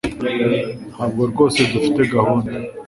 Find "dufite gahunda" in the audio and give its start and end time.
1.71-2.51